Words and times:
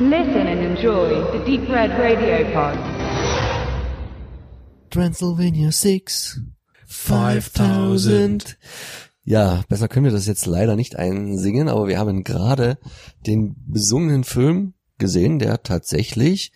Listen 0.00 0.48
and 0.48 0.60
enjoy 0.60 1.22
the 1.30 1.38
Deep 1.46 1.68
Red 1.68 1.92
Radio 1.92 2.44
Pod. 2.52 2.76
Transylvania 4.90 5.70
6 5.70 6.40
5000. 6.84 8.58
Ja, 9.22 9.62
besser 9.68 9.86
können 9.86 10.06
wir 10.06 10.10
das 10.10 10.26
jetzt 10.26 10.46
leider 10.46 10.74
nicht 10.74 10.96
einsingen, 10.96 11.68
aber 11.68 11.86
wir 11.86 12.00
haben 12.00 12.24
gerade 12.24 12.76
den 13.24 13.54
besungenen 13.68 14.24
Film 14.24 14.74
gesehen, 14.98 15.38
der 15.38 15.62
tatsächlich 15.62 16.50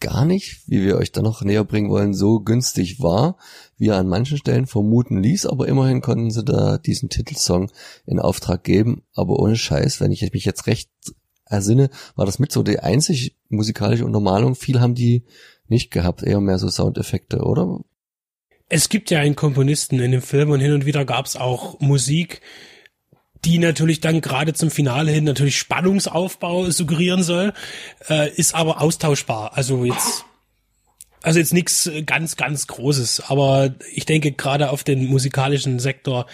gar 0.00 0.24
nicht, 0.24 0.62
wie 0.66 0.82
wir 0.82 0.96
euch 0.96 1.12
da 1.12 1.22
noch 1.22 1.42
näher 1.42 1.62
bringen 1.62 1.88
wollen, 1.88 2.14
so 2.14 2.40
günstig 2.40 3.00
war, 3.00 3.36
wie 3.76 3.90
er 3.90 3.98
an 3.98 4.08
manchen 4.08 4.38
Stellen 4.38 4.66
vermuten 4.66 5.22
ließ, 5.22 5.46
aber 5.46 5.68
immerhin 5.68 6.00
konnten 6.00 6.32
sie 6.32 6.42
da 6.42 6.78
diesen 6.78 7.10
Titelsong 7.10 7.70
in 8.06 8.18
Auftrag 8.18 8.64
geben, 8.64 9.04
aber 9.14 9.38
ohne 9.38 9.54
Scheiß, 9.54 10.00
wenn 10.00 10.10
ich 10.10 10.28
mich 10.32 10.44
jetzt 10.44 10.66
recht 10.66 10.90
ersinne, 11.52 11.90
war 12.16 12.26
das 12.26 12.38
mit 12.38 12.52
so 12.52 12.62
die 12.62 12.80
einzig 12.80 13.36
musikalische 13.48 14.04
Untermalung, 14.04 14.54
viel 14.54 14.80
haben 14.80 14.94
die 14.94 15.24
nicht 15.68 15.90
gehabt, 15.90 16.22
eher 16.22 16.40
mehr 16.40 16.58
so 16.58 16.68
Soundeffekte, 16.68 17.38
oder? 17.38 17.80
Es 18.68 18.88
gibt 18.88 19.10
ja 19.10 19.20
einen 19.20 19.36
Komponisten 19.36 20.00
in 20.00 20.12
dem 20.12 20.22
Film 20.22 20.50
und 20.50 20.60
hin 20.60 20.72
und 20.72 20.86
wieder 20.86 21.04
gab 21.04 21.26
es 21.26 21.36
auch 21.36 21.78
Musik, 21.80 22.40
die 23.44 23.58
natürlich 23.58 24.00
dann 24.00 24.20
gerade 24.20 24.54
zum 24.54 24.70
Finale 24.70 25.10
hin 25.10 25.24
natürlich 25.24 25.58
Spannungsaufbau 25.58 26.70
suggerieren 26.70 27.22
soll, 27.22 27.52
äh, 28.08 28.30
ist 28.34 28.54
aber 28.54 28.80
austauschbar. 28.80 29.56
Also 29.56 29.84
jetzt 29.84 30.24
also 31.22 31.38
jetzt 31.38 31.52
nichts 31.52 31.90
ganz, 32.04 32.36
ganz 32.36 32.66
Großes, 32.66 33.24
aber 33.28 33.74
ich 33.92 34.06
denke, 34.06 34.32
gerade 34.32 34.70
auf 34.70 34.82
den 34.82 35.06
musikalischen 35.06 35.78
Sektor 35.78 36.26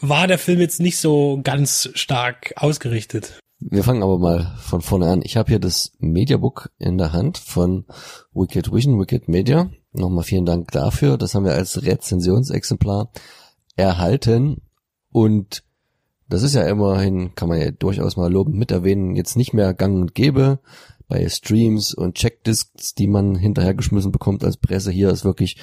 war 0.00 0.28
der 0.28 0.38
Film 0.38 0.60
jetzt 0.60 0.80
nicht 0.80 0.98
so 0.98 1.40
ganz 1.42 1.90
stark 1.94 2.52
ausgerichtet. 2.56 3.40
Wir 3.60 3.84
fangen 3.84 4.02
aber 4.02 4.18
mal 4.18 4.54
von 4.58 4.80
vorne 4.80 5.08
an. 5.08 5.20
Ich 5.22 5.36
habe 5.36 5.50
hier 5.50 5.58
das 5.58 5.92
Mediabook 5.98 6.70
in 6.78 6.96
der 6.96 7.12
Hand 7.12 7.36
von 7.36 7.84
Wicked 8.32 8.72
Vision, 8.72 8.98
Wicked 8.98 9.28
Media. 9.28 9.70
Nochmal 9.92 10.24
vielen 10.24 10.46
Dank 10.46 10.70
dafür. 10.70 11.18
Das 11.18 11.34
haben 11.34 11.44
wir 11.44 11.52
als 11.52 11.82
Rezensionsexemplar 11.82 13.10
erhalten 13.76 14.62
und 15.12 15.62
das 16.28 16.42
ist 16.42 16.54
ja 16.54 16.62
immerhin, 16.62 17.34
kann 17.34 17.48
man 17.48 17.60
ja 17.60 17.70
durchaus 17.70 18.16
mal 18.16 18.32
lobend 18.32 18.56
mit 18.56 18.70
erwähnen, 18.70 19.16
jetzt 19.16 19.36
nicht 19.36 19.52
mehr 19.52 19.74
gang 19.74 20.00
und 20.00 20.14
gäbe 20.14 20.60
bei 21.08 21.28
Streams 21.28 21.92
und 21.92 22.14
Checkdisks, 22.14 22.94
die 22.94 23.08
man 23.08 23.34
hinterhergeschmissen 23.34 24.12
bekommt 24.12 24.44
als 24.44 24.56
Presse. 24.56 24.92
Hier 24.92 25.10
ist 25.10 25.24
wirklich 25.24 25.56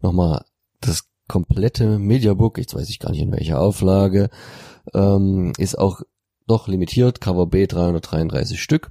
nochmal 0.00 0.44
das 0.80 1.04
komplette 1.28 1.98
Mediabook, 1.98 2.58
jetzt 2.58 2.74
weiß 2.74 2.88
ich 2.88 2.98
gar 2.98 3.10
nicht 3.10 3.20
in 3.20 3.32
welcher 3.32 3.60
Auflage, 3.60 4.30
ähm, 4.94 5.52
ist 5.58 5.78
auch 5.78 6.00
doch 6.46 6.68
limitiert, 6.68 7.20
Cover 7.20 7.46
B 7.46 7.66
333 7.66 8.60
Stück. 8.60 8.90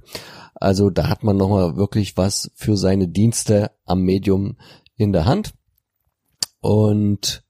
Also 0.54 0.90
da 0.90 1.08
hat 1.08 1.24
man 1.24 1.36
nochmal 1.36 1.76
wirklich 1.76 2.16
was 2.16 2.50
für 2.54 2.76
seine 2.76 3.08
Dienste 3.08 3.70
am 3.84 4.02
Medium 4.02 4.56
in 4.96 5.12
der 5.12 5.26
Hand. 5.26 5.54
Und 6.60 7.44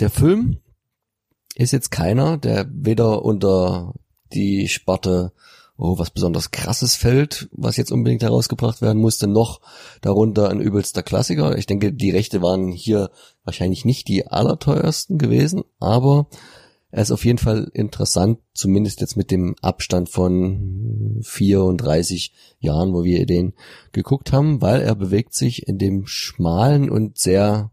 der 0.00 0.10
Film 0.10 0.58
ist 1.54 1.72
jetzt 1.72 1.90
keiner, 1.90 2.38
der 2.38 2.66
weder 2.70 3.24
unter 3.24 3.94
die 4.32 4.68
Sparte 4.68 5.32
oh, 5.76 5.98
was 5.98 6.10
besonders 6.10 6.52
krasses 6.52 6.94
fällt, 6.94 7.48
was 7.50 7.76
jetzt 7.76 7.90
unbedingt 7.90 8.22
herausgebracht 8.22 8.82
werden 8.82 9.00
musste, 9.00 9.26
noch 9.26 9.60
darunter 10.00 10.48
ein 10.48 10.60
übelster 10.60 11.02
Klassiker. 11.02 11.58
Ich 11.58 11.66
denke, 11.66 11.92
die 11.92 12.10
Rechte 12.10 12.40
waren 12.40 12.68
hier 12.68 13.10
wahrscheinlich 13.44 13.84
nicht 13.84 14.06
die 14.06 14.26
allerteuersten 14.26 15.18
gewesen, 15.18 15.64
aber 15.80 16.28
er 16.92 17.02
ist 17.02 17.10
auf 17.10 17.24
jeden 17.24 17.38
Fall 17.38 17.70
interessant, 17.72 18.38
zumindest 18.52 19.00
jetzt 19.00 19.16
mit 19.16 19.30
dem 19.30 19.56
Abstand 19.62 20.10
von 20.10 21.20
34 21.22 22.34
Jahren, 22.60 22.92
wo 22.92 23.02
wir 23.02 23.24
den 23.24 23.54
geguckt 23.92 24.30
haben, 24.30 24.60
weil 24.60 24.82
er 24.82 24.94
bewegt 24.94 25.34
sich 25.34 25.66
in 25.66 25.78
dem 25.78 26.06
schmalen 26.06 26.90
und 26.90 27.16
sehr 27.16 27.70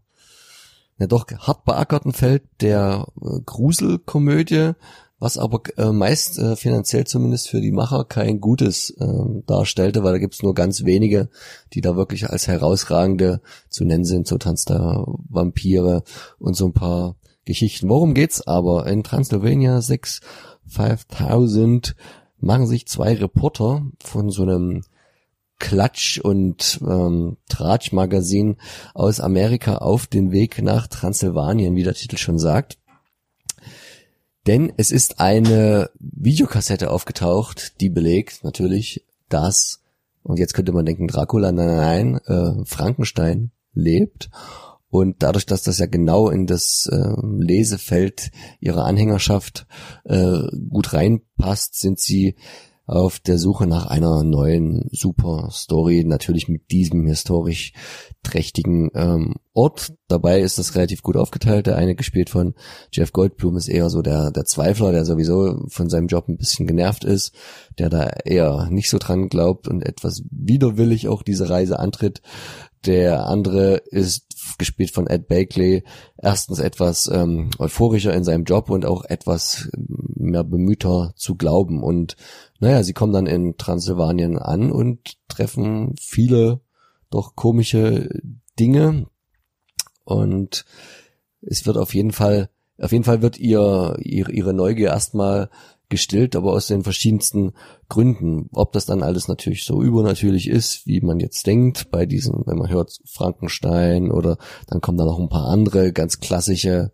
ja 0.98 1.06
doch 1.06 1.26
hart 1.38 1.64
beackerten 1.66 2.14
Feld 2.14 2.42
der 2.62 3.08
äh, 3.20 3.40
Gruselkomödie, 3.44 4.72
was 5.18 5.36
aber 5.36 5.60
äh, 5.76 5.92
meist 5.92 6.38
äh, 6.38 6.56
finanziell 6.56 7.06
zumindest 7.06 7.50
für 7.50 7.60
die 7.60 7.72
Macher 7.72 8.04
kein 8.04 8.40
Gutes 8.40 8.88
äh, 8.98 9.42
darstellte, 9.46 10.02
weil 10.02 10.12
da 10.12 10.18
gibt's 10.18 10.42
nur 10.42 10.54
ganz 10.54 10.84
wenige, 10.84 11.28
die 11.74 11.82
da 11.82 11.94
wirklich 11.94 12.30
als 12.30 12.48
herausragende 12.48 13.42
zu 13.68 13.84
nennen 13.84 14.06
sind, 14.06 14.26
so 14.26 14.38
Tanz 14.38 14.64
der 14.64 15.04
Vampire 15.28 16.04
und 16.38 16.56
so 16.56 16.66
ein 16.66 16.72
paar 16.72 17.16
Geschichten. 17.44 17.88
Worum 17.88 18.14
geht's 18.14 18.46
aber? 18.46 18.86
In 18.86 19.02
Transylvania 19.02 19.80
6 19.80 20.20
5000 20.66 21.96
machen 22.38 22.66
sich 22.66 22.86
zwei 22.86 23.14
Reporter 23.14 23.86
von 24.02 24.30
so 24.30 24.42
einem 24.42 24.82
Klatsch- 25.58 26.20
und 26.20 26.80
ähm, 26.82 27.36
Tratsch-Magazin 27.48 28.56
aus 28.94 29.20
Amerika 29.20 29.76
auf 29.76 30.06
den 30.06 30.32
Weg 30.32 30.62
nach 30.62 30.86
Transsilvanien, 30.86 31.76
wie 31.76 31.82
der 31.82 31.94
Titel 31.94 32.16
schon 32.16 32.38
sagt. 32.38 32.78
Denn 34.46 34.72
es 34.78 34.90
ist 34.90 35.20
eine 35.20 35.90
Videokassette 35.98 36.90
aufgetaucht, 36.90 37.80
die 37.80 37.90
belegt 37.90 38.42
natürlich, 38.42 39.04
dass, 39.28 39.82
und 40.22 40.38
jetzt 40.38 40.54
könnte 40.54 40.72
man 40.72 40.86
denken, 40.86 41.08
Dracula, 41.08 41.52
nein, 41.52 41.66
nein, 41.66 42.20
nein 42.26 42.60
äh, 42.60 42.64
Frankenstein 42.64 43.50
lebt. 43.74 44.30
Und 44.90 45.22
dadurch, 45.22 45.46
dass 45.46 45.62
das 45.62 45.78
ja 45.78 45.86
genau 45.86 46.28
in 46.28 46.46
das 46.46 46.88
äh, 46.90 47.14
Lesefeld 47.22 48.30
ihrer 48.58 48.84
Anhängerschaft 48.84 49.66
äh, 50.04 50.42
gut 50.68 50.92
reinpasst, 50.92 51.78
sind 51.78 52.00
sie 52.00 52.36
auf 52.90 53.20
der 53.20 53.38
Suche 53.38 53.68
nach 53.68 53.86
einer 53.86 54.24
neuen 54.24 54.88
Super 54.90 55.48
Story, 55.52 56.02
natürlich 56.04 56.48
mit 56.48 56.72
diesem 56.72 57.06
historisch 57.06 57.72
trächtigen 58.24 58.90
ähm, 58.94 59.36
Ort. 59.52 59.92
Dabei 60.08 60.40
ist 60.40 60.58
das 60.58 60.74
relativ 60.74 61.02
gut 61.02 61.16
aufgeteilt. 61.16 61.68
Der 61.68 61.76
eine 61.76 61.94
gespielt 61.94 62.30
von 62.30 62.54
Jeff 62.92 63.12
Goldblum 63.12 63.56
ist 63.56 63.68
eher 63.68 63.90
so 63.90 64.02
der, 64.02 64.32
der 64.32 64.44
Zweifler, 64.44 64.90
der 64.90 65.04
sowieso 65.04 65.66
von 65.68 65.88
seinem 65.88 66.08
Job 66.08 66.28
ein 66.28 66.36
bisschen 66.36 66.66
genervt 66.66 67.04
ist, 67.04 67.32
der 67.78 67.90
da 67.90 68.08
eher 68.24 68.66
nicht 68.70 68.90
so 68.90 68.98
dran 68.98 69.28
glaubt 69.28 69.68
und 69.68 69.82
etwas 69.82 70.24
widerwillig 70.28 71.06
auch 71.06 71.22
diese 71.22 71.48
Reise 71.48 71.78
antritt. 71.78 72.22
Der 72.86 73.26
andere 73.26 73.76
ist 73.76 74.34
gespielt 74.60 74.92
von 74.92 75.08
Ed 75.08 75.26
Bakley, 75.26 75.82
erstens 76.16 76.60
etwas 76.60 77.10
ähm, 77.12 77.50
euphorischer 77.58 78.14
in 78.14 78.22
seinem 78.22 78.44
Job 78.44 78.70
und 78.70 78.86
auch 78.86 79.04
etwas 79.04 79.68
mehr 79.76 80.44
bemühter 80.44 81.12
zu 81.16 81.34
glauben. 81.34 81.82
Und 81.82 82.14
naja, 82.60 82.84
sie 82.84 82.92
kommen 82.92 83.12
dann 83.12 83.26
in 83.26 83.56
Transsilvanien 83.56 84.38
an 84.38 84.70
und 84.70 85.16
treffen 85.26 85.96
viele 85.98 86.60
doch 87.10 87.34
komische 87.34 88.08
Dinge. 88.58 89.06
Und 90.04 90.64
es 91.40 91.66
wird 91.66 91.76
auf 91.76 91.94
jeden 91.94 92.12
Fall, 92.12 92.50
auf 92.78 92.92
jeden 92.92 93.04
Fall 93.04 93.22
wird 93.22 93.38
ihr, 93.38 93.96
ihre, 93.98 94.30
ihre 94.30 94.54
Neugier 94.54 94.90
erstmal 94.90 95.50
gestillt, 95.90 96.36
aber 96.36 96.52
aus 96.52 96.68
den 96.68 96.82
verschiedensten 96.82 97.52
Gründen. 97.88 98.48
Ob 98.52 98.72
das 98.72 98.86
dann 98.86 99.02
alles 99.02 99.28
natürlich 99.28 99.64
so 99.64 99.82
übernatürlich 99.82 100.48
ist, 100.48 100.86
wie 100.86 101.00
man 101.00 101.20
jetzt 101.20 101.46
denkt, 101.46 101.90
bei 101.90 102.06
diesen, 102.06 102.46
wenn 102.46 102.56
man 102.56 102.70
hört 102.70 102.98
Frankenstein 103.04 104.10
oder 104.10 104.38
dann 104.68 104.80
kommen 104.80 104.96
da 104.96 105.04
noch 105.04 105.18
ein 105.18 105.28
paar 105.28 105.48
andere 105.48 105.92
ganz 105.92 106.20
klassische, 106.20 106.92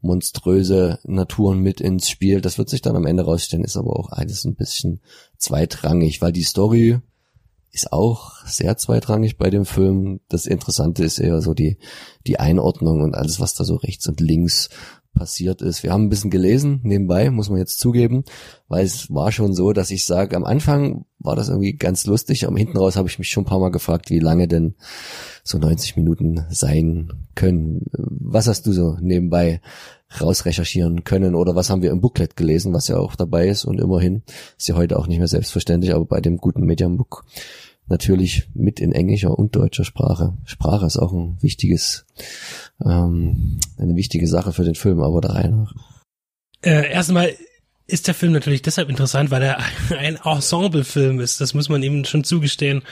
monströse 0.00 0.98
Naturen 1.04 1.60
mit 1.60 1.80
ins 1.80 2.10
Spiel. 2.10 2.40
Das 2.40 2.58
wird 2.58 2.68
sich 2.68 2.82
dann 2.82 2.96
am 2.96 3.06
Ende 3.06 3.24
rausstellen, 3.24 3.64
ist 3.64 3.76
aber 3.76 3.98
auch 3.98 4.10
alles 4.10 4.44
ein 4.44 4.56
bisschen 4.56 5.00
zweitrangig, 5.38 6.20
weil 6.20 6.32
die 6.32 6.42
Story 6.42 7.00
ist 7.72 7.90
auch 7.90 8.44
sehr 8.44 8.76
zweitrangig 8.76 9.38
bei 9.38 9.48
dem 9.48 9.64
Film. 9.64 10.20
Das 10.28 10.44
Interessante 10.44 11.04
ist 11.04 11.18
eher 11.18 11.40
so 11.40 11.54
die, 11.54 11.78
die 12.26 12.38
Einordnung 12.38 13.00
und 13.00 13.14
alles, 13.14 13.40
was 13.40 13.54
da 13.54 13.64
so 13.64 13.76
rechts 13.76 14.06
und 14.08 14.20
links 14.20 14.68
passiert 15.14 15.62
ist. 15.62 15.82
Wir 15.82 15.92
haben 15.92 16.04
ein 16.04 16.08
bisschen 16.08 16.30
gelesen, 16.30 16.80
nebenbei, 16.82 17.30
muss 17.30 17.50
man 17.50 17.58
jetzt 17.58 17.78
zugeben, 17.78 18.24
weil 18.68 18.84
es 18.84 19.10
war 19.10 19.32
schon 19.32 19.54
so, 19.54 19.72
dass 19.72 19.90
ich 19.90 20.06
sage, 20.06 20.36
am 20.36 20.44
Anfang 20.44 21.04
war 21.18 21.36
das 21.36 21.48
irgendwie 21.48 21.74
ganz 21.74 22.06
lustig, 22.06 22.46
aber 22.46 22.56
hinten 22.56 22.78
raus 22.78 22.96
habe 22.96 23.08
ich 23.08 23.18
mich 23.18 23.28
schon 23.28 23.44
ein 23.44 23.46
paar 23.48 23.60
Mal 23.60 23.70
gefragt, 23.70 24.10
wie 24.10 24.18
lange 24.18 24.48
denn 24.48 24.74
so 25.44 25.58
90 25.58 25.96
Minuten 25.96 26.46
sein 26.50 27.12
können. 27.34 27.86
Was 27.92 28.48
hast 28.48 28.66
du 28.66 28.72
so 28.72 28.96
nebenbei 29.00 29.60
rausrecherchieren 30.20 31.04
können 31.04 31.34
oder 31.34 31.54
was 31.54 31.70
haben 31.70 31.82
wir 31.82 31.90
im 31.90 32.00
Booklet 32.00 32.36
gelesen, 32.36 32.72
was 32.72 32.88
ja 32.88 32.96
auch 32.96 33.14
dabei 33.14 33.48
ist 33.48 33.64
und 33.64 33.80
immerhin 33.80 34.22
ist 34.58 34.68
ja 34.68 34.74
heute 34.74 34.98
auch 34.98 35.06
nicht 35.06 35.18
mehr 35.18 35.28
selbstverständlich, 35.28 35.94
aber 35.94 36.04
bei 36.04 36.20
dem 36.20 36.36
guten 36.36 36.64
Medium-Book 36.64 37.24
natürlich 37.86 38.48
mit 38.54 38.80
in 38.80 38.92
englischer 38.92 39.38
und 39.38 39.54
deutscher 39.56 39.84
Sprache. 39.84 40.34
Sprache 40.44 40.86
ist 40.86 40.98
auch 40.98 41.12
ein 41.12 41.38
wichtiges, 41.40 42.06
ähm, 42.84 43.60
eine 43.78 43.96
wichtige 43.96 44.26
Sache 44.26 44.52
für 44.52 44.64
den 44.64 44.74
Film, 44.74 45.00
aber 45.00 45.28
Reihe 45.28 45.50
nach. 45.50 45.74
Äh, 46.62 46.90
erstmal 46.90 47.32
ist 47.86 48.06
der 48.06 48.14
Film 48.14 48.32
natürlich 48.32 48.62
deshalb 48.62 48.88
interessant, 48.88 49.30
weil 49.30 49.42
er 49.42 49.58
ein 49.98 50.16
Ensemble-Film 50.16 51.20
ist. 51.20 51.40
Das 51.40 51.54
muss 51.54 51.68
man 51.68 51.82
ihm 51.82 52.04
schon 52.04 52.24
zugestehen. 52.24 52.82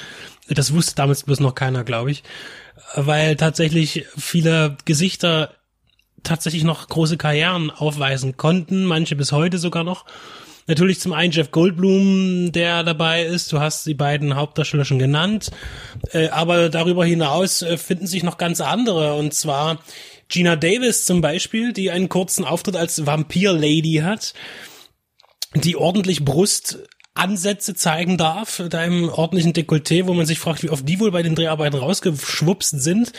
Das 0.48 0.72
wusste 0.72 0.96
damals 0.96 1.22
bloß 1.22 1.40
noch 1.40 1.54
keiner, 1.54 1.84
glaube 1.84 2.10
ich. 2.10 2.22
Weil 2.96 3.36
tatsächlich 3.36 4.06
viele 4.16 4.76
Gesichter 4.84 5.54
tatsächlich 6.22 6.64
noch 6.64 6.88
große 6.88 7.16
Karrieren 7.16 7.70
aufweisen 7.70 8.36
konnten, 8.36 8.84
manche 8.84 9.16
bis 9.16 9.32
heute 9.32 9.58
sogar 9.58 9.84
noch. 9.84 10.04
Natürlich 10.66 11.00
zum 11.00 11.12
einen 11.12 11.32
Jeff 11.32 11.50
Goldblum, 11.50 12.52
der 12.52 12.84
dabei 12.84 13.24
ist. 13.24 13.52
Du 13.52 13.58
hast 13.58 13.86
die 13.86 13.94
beiden 13.94 14.36
Hauptdarsteller 14.36 14.84
schon 14.84 15.00
genannt. 15.00 15.50
Äh, 16.12 16.28
aber 16.28 16.68
darüber 16.68 17.04
hinaus 17.04 17.62
äh, 17.62 17.76
finden 17.76 18.06
sich 18.06 18.22
noch 18.22 18.38
ganz 18.38 18.60
andere. 18.60 19.14
Und 19.14 19.34
zwar 19.34 19.80
Gina 20.28 20.54
Davis 20.54 21.06
zum 21.06 21.22
Beispiel, 21.22 21.72
die 21.72 21.90
einen 21.90 22.08
kurzen 22.08 22.44
Auftritt 22.44 22.76
als 22.76 23.04
Vampir-Lady 23.04 24.02
hat, 24.04 24.34
die 25.54 25.76
ordentlich 25.76 26.24
Brust 26.24 26.78
Ansätze 27.20 27.74
zeigen 27.74 28.16
darf, 28.16 28.62
da 28.70 28.82
im 28.84 29.08
ordentlichen 29.08 29.52
Dekolleté, 29.52 30.06
wo 30.06 30.14
man 30.14 30.26
sich 30.26 30.38
fragt, 30.38 30.62
wie 30.62 30.70
oft 30.70 30.88
die 30.88 30.98
wohl 30.98 31.10
bei 31.10 31.22
den 31.22 31.34
Dreharbeiten 31.34 31.78
rausgeschwupst 31.78 32.80
sind. 32.80 33.12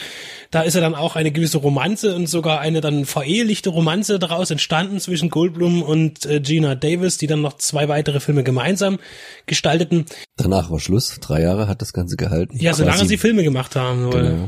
Da 0.49 0.61
ist 0.61 0.73
ja 0.73 0.81
dann 0.81 0.95
auch 0.95 1.15
eine 1.15 1.31
gewisse 1.31 1.59
Romanze 1.59 2.15
und 2.15 2.27
sogar 2.27 2.59
eine 2.59 2.81
dann 2.81 3.05
verehelichte 3.05 3.69
Romanze 3.69 4.19
daraus 4.19 4.49
entstanden 4.51 4.99
zwischen 4.99 5.29
Goldblum 5.29 5.83
und 5.83 6.25
äh, 6.25 6.39
Gina 6.39 6.75
Davis, 6.75 7.17
die 7.17 7.27
dann 7.27 7.41
noch 7.41 7.57
zwei 7.57 7.87
weitere 7.87 8.19
Filme 8.19 8.43
gemeinsam 8.43 8.97
gestalteten. 9.45 10.05
Danach 10.35 10.71
war 10.71 10.79
Schluss. 10.79 11.19
Drei 11.21 11.41
Jahre 11.41 11.67
hat 11.67 11.81
das 11.81 11.93
Ganze 11.93 12.17
gehalten. 12.17 12.57
Ja, 12.59 12.73
solange 12.73 13.05
sie 13.05 13.17
Filme 13.17 13.43
gemacht 13.43 13.75
haben. 13.75 14.09
Genau. 14.09 14.47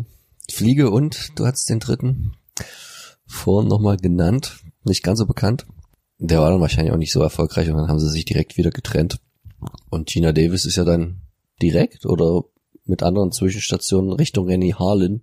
Fliege 0.52 0.90
und 0.90 1.30
du 1.36 1.46
hattest 1.46 1.70
den 1.70 1.80
dritten 1.80 2.34
vorhin 3.28 3.70
nochmal 3.70 3.98
genannt, 3.98 4.58
nicht 4.84 5.04
ganz 5.04 5.20
so 5.20 5.26
bekannt. 5.26 5.66
Der 6.20 6.40
war 6.40 6.52
dann 6.52 6.62
wahrscheinlich 6.62 6.94
auch 6.94 6.98
nicht 6.98 7.12
so 7.12 7.22
erfolgreich 7.22 7.70
und 7.70 7.78
dann 7.78 7.88
haben 7.88 8.00
sie 8.00 8.10
sich 8.10 8.26
direkt 8.26 8.58
wieder 8.58 8.70
getrennt. 8.70 9.20
Und 9.89 10.07
Gina 10.07 10.31
Davis 10.31 10.65
ist 10.65 10.75
ja 10.75 10.83
dann 10.83 11.21
direkt 11.62 12.06
oder 12.06 12.44
mit 12.86 13.04
anderen 13.04 13.31
Zwischenstationen 13.31 14.12
Richtung 14.12 14.48
Rennie 14.48 14.74
Harlan 14.74 15.21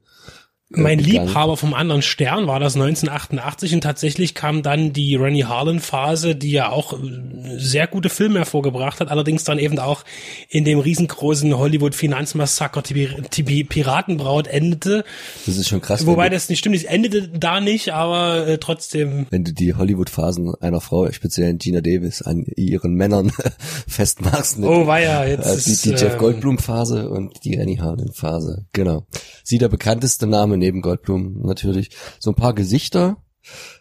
mein 0.72 1.00
Liebhaber 1.00 1.56
vom 1.56 1.74
anderen 1.74 2.00
Stern 2.00 2.46
war 2.46 2.60
das 2.60 2.76
1988 2.76 3.74
und 3.74 3.80
tatsächlich 3.80 4.34
kam 4.34 4.62
dann 4.62 4.92
die 4.92 5.16
Rennie 5.16 5.44
Harlan 5.44 5.80
Phase, 5.80 6.36
die 6.36 6.52
ja 6.52 6.70
auch 6.70 6.92
äh, 6.92 7.58
sehr 7.58 7.88
gute 7.88 8.08
Filme 8.08 8.38
hervorgebracht 8.38 9.00
hat, 9.00 9.08
allerdings 9.08 9.42
dann 9.42 9.58
eben 9.58 9.80
auch 9.80 10.04
in 10.48 10.64
dem 10.64 10.78
riesengroßen 10.78 11.58
Hollywood 11.58 11.96
Finanzmassaker 11.96 12.82
die 12.82 13.64
Piratenbraut 13.64 14.46
endete. 14.46 15.04
Das 15.44 15.56
ist 15.56 15.68
schon 15.68 15.80
krass. 15.80 16.06
Wobei 16.06 16.28
das 16.28 16.48
nicht 16.48 16.60
stimmt, 16.60 16.76
es 16.76 16.84
endete 16.84 17.26
da 17.28 17.60
nicht, 17.60 17.92
aber 17.92 18.46
äh, 18.46 18.58
trotzdem. 18.58 19.26
Wenn 19.30 19.42
du 19.42 19.52
die 19.52 19.74
Hollywood 19.74 20.08
Phasen 20.08 20.54
einer 20.60 20.80
Frau, 20.80 21.10
speziell 21.10 21.54
Gina 21.54 21.80
Davis, 21.80 22.22
an 22.22 22.44
ihren 22.56 22.94
Männern 22.94 23.32
festmachst. 23.88 24.58
Oh, 24.62 24.86
war 24.86 25.00
ja 25.00 25.24
jetzt. 25.24 25.46
Äh, 25.46 25.70
die, 25.70 25.76
die 25.82 25.90
Jeff 26.00 26.12
ähm, 26.12 26.18
Goldblum 26.18 26.58
Phase 26.58 27.10
und 27.10 27.44
die 27.44 27.56
Rennie 27.56 27.80
Harlan 27.80 28.12
Phase. 28.12 28.66
Genau. 28.72 29.06
Sie 29.42 29.58
der 29.58 29.68
bekannteste 29.68 30.28
Name 30.28 30.59
neben 30.60 30.82
Goldblum 30.82 31.42
natürlich. 31.42 31.90
So 32.20 32.30
ein 32.30 32.36
paar 32.36 32.54
Gesichter 32.54 33.16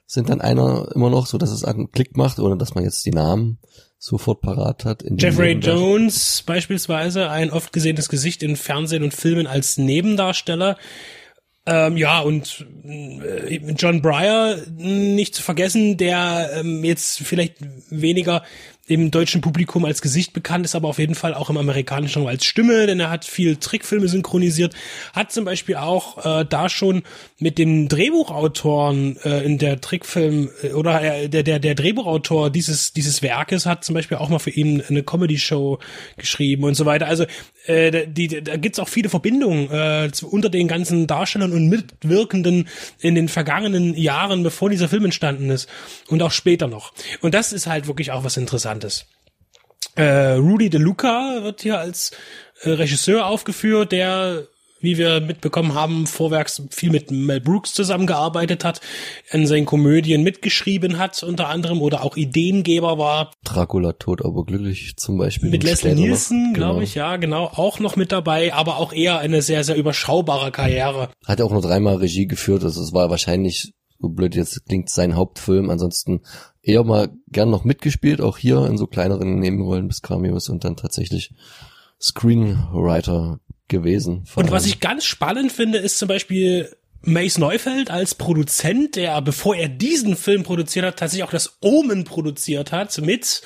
sind 0.05 0.29
dann 0.29 0.41
einer 0.41 0.89
immer 0.95 1.11
noch, 1.11 1.27
so 1.27 1.37
dass 1.37 1.51
es 1.51 1.63
einen 1.63 1.91
Klick 1.91 2.17
macht, 2.17 2.39
ohne 2.39 2.57
dass 2.57 2.73
man 2.73 2.83
jetzt 2.83 3.05
die 3.05 3.11
Namen 3.11 3.59
sofort 3.99 4.41
parat 4.41 4.85
hat. 4.85 5.03
Jeffrey 5.17 5.53
Jones 5.53 6.43
beispielsweise, 6.45 7.29
ein 7.29 7.51
oft 7.51 7.73
gesehenes 7.73 8.09
Gesicht 8.09 8.41
in 8.41 8.55
Fernsehen 8.55 9.03
und 9.03 9.13
Filmen 9.13 9.45
als 9.45 9.77
Nebendarsteller. 9.77 10.77
Ähm, 11.65 11.97
ja, 11.97 12.21
und 12.21 12.65
äh, 12.85 13.57
John 13.77 14.01
Breyer 14.01 14.57
nicht 14.77 15.35
zu 15.35 15.43
vergessen, 15.43 15.97
der 15.97 16.49
ähm, 16.55 16.83
jetzt 16.83 17.19
vielleicht 17.19 17.57
weniger 17.91 18.43
im 18.89 19.11
deutschen 19.11 19.41
Publikum 19.41 19.85
als 19.85 20.01
Gesicht 20.01 20.33
bekannt 20.33 20.65
ist, 20.65 20.75
aber 20.75 20.87
auf 20.87 20.97
jeden 20.97 21.13
Fall 21.13 21.35
auch 21.35 21.49
im 21.49 21.57
amerikanischen 21.57 22.27
als 22.27 22.43
Stimme, 22.43 22.87
denn 22.87 22.99
er 22.99 23.11
hat 23.11 23.23
viel 23.23 23.55
Trickfilme 23.55 24.07
synchronisiert, 24.07 24.73
hat 25.13 25.31
zum 25.31 25.45
Beispiel 25.45 25.75
auch 25.75 26.25
äh, 26.25 26.45
da 26.49 26.69
schon 26.69 27.03
mit 27.37 27.59
dem 27.59 27.87
Drehbuchautoren 27.87 29.17
äh, 29.23 29.43
in 29.45 29.59
der 29.59 29.79
Trickfilm 29.79 30.49
äh, 30.63 30.73
oder 30.73 31.01
äh, 31.03 31.29
der 31.29 31.43
der 31.43 31.59
der 31.59 31.75
Drehbuchautor 31.75 32.49
dieses 32.49 32.91
dieses 32.91 33.21
Werkes 33.21 33.67
hat 33.67 33.85
zum 33.85 33.93
Beispiel 33.93 34.17
auch 34.17 34.29
mal 34.29 34.39
für 34.39 34.49
ihn 34.49 34.81
eine 34.89 35.03
Comedy 35.03 35.37
Show 35.37 35.77
geschrieben 36.17 36.63
und 36.63 36.73
so 36.73 36.85
weiter. 36.85 37.05
Also 37.05 37.25
äh, 37.69 38.07
die, 38.07 38.43
da 38.43 38.57
gibt's 38.57 38.79
auch 38.79 38.89
viele 38.89 39.09
Verbindungen 39.09 39.69
äh, 39.69 40.09
unter 40.23 40.49
den 40.49 40.67
ganzen 40.67 41.05
Darstellern 41.05 41.53
und 41.53 41.69
Mitwirkenden 41.69 42.67
in 42.99 43.13
den 43.13 43.29
vergangenen 43.29 43.93
Jahren, 43.93 44.41
bevor 44.41 44.69
dieser 44.69 44.89
Film 44.89 45.05
entstanden 45.05 45.51
ist 45.51 45.69
und 46.07 46.23
auch 46.23 46.31
später 46.31 46.67
noch. 46.67 46.93
Und 47.21 47.35
das 47.35 47.53
ist 47.53 47.67
halt 47.67 47.87
wirklich 47.87 48.11
auch 48.11 48.23
was 48.23 48.37
Interessantes. 48.37 49.05
Äh, 49.95 50.33
Rudy 50.33 50.69
De 50.69 50.79
Luca 50.79 51.43
wird 51.43 51.61
hier 51.61 51.77
als 51.77 52.11
äh, 52.61 52.71
Regisseur 52.71 53.27
aufgeführt, 53.27 53.91
der 53.91 54.47
wie 54.81 54.97
wir 54.97 55.21
mitbekommen 55.21 55.73
haben, 55.73 56.07
vorwerks 56.07 56.61
viel 56.71 56.91
mit 56.91 57.11
Mel 57.11 57.41
Brooks 57.41 57.73
zusammengearbeitet 57.73 58.63
hat, 58.63 58.81
in 59.31 59.47
seinen 59.47 59.65
Komödien 59.65 60.23
mitgeschrieben 60.23 60.97
hat, 60.97 61.21
unter 61.23 61.49
anderem, 61.49 61.81
oder 61.81 62.03
auch 62.03 62.17
Ideengeber 62.17 62.97
war. 62.97 63.31
Dracula 63.43 63.93
tot, 63.93 64.23
aber 64.23 64.45
glücklich 64.45 64.95
zum 64.97 65.17
Beispiel. 65.17 65.49
Mit 65.49 65.63
Leslie 65.63 65.95
Nielsen, 65.95 66.53
glaube 66.53 66.75
genau. 66.75 66.83
ich, 66.83 66.95
ja, 66.95 67.17
genau, 67.17 67.45
auch 67.45 67.79
noch 67.79 67.95
mit 67.95 68.11
dabei, 68.11 68.53
aber 68.53 68.77
auch 68.77 68.93
eher 68.93 69.19
eine 69.19 69.41
sehr, 69.41 69.63
sehr 69.63 69.75
überschaubare 69.75 70.51
Karriere. 70.51 71.09
Hat 71.25 71.41
auch 71.41 71.51
nur 71.51 71.61
dreimal 71.61 71.95
Regie 71.95 72.27
geführt, 72.27 72.63
also 72.63 72.81
es 72.81 72.93
war 72.93 73.09
wahrscheinlich, 73.09 73.73
so 73.99 74.09
blöd 74.09 74.35
jetzt 74.35 74.65
klingt, 74.65 74.89
sein 74.89 75.15
Hauptfilm, 75.15 75.69
ansonsten 75.69 76.21
eher 76.61 76.83
mal 76.83 77.09
gern 77.27 77.49
noch 77.49 77.63
mitgespielt, 77.63 78.21
auch 78.21 78.37
hier 78.37 78.65
in 78.65 78.77
so 78.77 78.87
kleineren 78.87 79.39
Nebenrollen 79.39 79.87
bis 79.87 80.01
Cameos 80.01 80.49
und 80.49 80.63
dann 80.63 80.75
tatsächlich 80.75 81.31
Screenwriter 82.01 83.39
gewesen. 83.67 84.25
Und 84.35 84.51
was 84.51 84.65
ich 84.65 84.79
ganz 84.79 85.05
spannend 85.05 85.51
finde, 85.51 85.77
ist 85.77 85.99
zum 85.99 86.07
Beispiel 86.07 86.71
Mace 87.01 87.37
Neufeld 87.37 87.91
als 87.91 88.15
Produzent, 88.15 88.95
der, 88.97 89.21
bevor 89.21 89.55
er 89.55 89.69
diesen 89.69 90.17
Film 90.17 90.43
produziert 90.43 90.85
hat, 90.85 90.99
tatsächlich 90.99 91.23
auch 91.23 91.31
das 91.31 91.57
Omen 91.61 92.03
produziert 92.03 92.73
hat 92.73 92.97
mit 92.99 93.41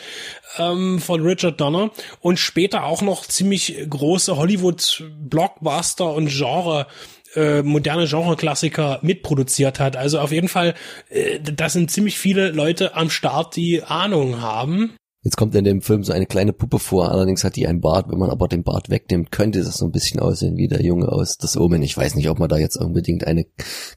ähm, 0.58 1.00
von 1.00 1.22
Richard 1.22 1.62
Donner 1.62 1.92
und 2.20 2.40
später 2.40 2.84
auch 2.86 3.04
noch 3.04 3.26
ziemlich 3.26 3.78
große 3.88 4.38
Hollywood-Blockbuster 4.38 6.14
und 6.14 6.30
Genre 6.30 6.88
äh, 7.36 7.62
moderne 7.62 8.08
Genre-Klassiker 8.08 9.00
mitproduziert 9.02 9.80
hat. 9.80 9.96
Also 9.96 10.20
auf 10.20 10.32
jeden 10.32 10.50
Fall, 10.50 10.74
äh, 11.10 11.40
das 11.40 11.74
sind 11.74 11.92
ziemlich 11.92 12.18
viele 12.18 12.52
Leute 12.52 12.96
am 12.96 13.10
Start, 13.10 13.56
die 13.56 13.84
Ahnung 13.84 14.42
haben. 14.42 14.96
Jetzt 15.24 15.38
kommt 15.38 15.56
in 15.56 15.64
dem 15.64 15.81
Film 15.81 16.04
so 16.04 16.12
eine 16.12 16.25
kleine 16.25 16.52
Puppe 16.52 16.80
vor, 16.80 17.10
allerdings 17.10 17.46
hat 17.46 17.56
die 17.56 17.66
einen 17.66 17.80
Bart. 17.80 18.10
Wenn 18.10 18.20
man 18.20 18.30
aber 18.30 18.50
den 18.50 18.64
Bart 18.64 18.90
wegnimmt, 18.90 19.31
könnte 19.31 19.64
das 19.64 19.78
so 19.78 19.86
ein 19.86 19.92
bisschen 19.92 20.20
aussehen 20.20 20.58
wie 20.58 20.68
der 20.68 20.81
Junge 20.84 21.08
aus 21.08 21.38
Das 21.38 21.56
Omen. 21.56 21.81
Ich 21.81 21.96
weiß 21.96 22.16
nicht, 22.16 22.30
ob 22.30 22.40
man 22.40 22.50
da 22.50 22.58
jetzt 22.58 22.75
unbedingt 22.75 23.25
eine 23.25 23.46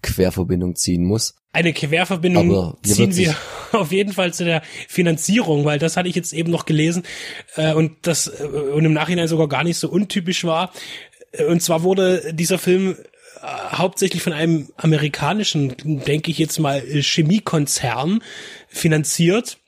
Querverbindung 0.03 0.77
ziehen 0.77 1.03
muss. 1.03 1.35
Eine 1.53 1.73
Querverbindung 1.73 2.77
ziehen 2.83 3.17
wir 3.17 3.35
auf 3.73 3.91
jeden 3.91 4.13
Fall 4.13 4.33
zu 4.33 4.45
der 4.45 4.63
Finanzierung, 4.87 5.65
weil 5.65 5.81
das 5.81 5.97
hatte 5.97 6.09
ich 6.09 6.15
jetzt 6.15 6.33
eben 6.33 6.53
noch 6.53 6.65
gelesen 6.65 7.03
äh, 7.57 7.75
und 7.75 7.93
das 8.03 8.29
äh, 8.29 8.45
und 8.45 8.85
im 8.85 8.93
Nachhinein 8.93 9.27
sogar 9.27 9.49
gar 9.49 9.65
nicht 9.65 9.79
so 9.79 9.91
untypisch 9.91 10.45
war. 10.45 10.71
Äh, 11.33 11.47
und 11.47 11.61
zwar 11.61 11.83
wurde 11.83 12.35
dieser 12.35 12.59
Film 12.59 12.95
äh, 13.43 13.47
hauptsächlich 13.73 14.23
von 14.23 14.33
einem 14.33 14.69
amerikanischen, 14.77 15.75
denke 16.07 16.31
ich 16.31 16.39
jetzt 16.39 16.61
mal, 16.61 16.81
Chemiekonzern 16.83 18.23
finanziert 18.69 19.59